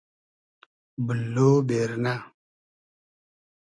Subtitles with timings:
[1.05, 1.35] بوللۉ
[1.67, 2.15] بېرنۂ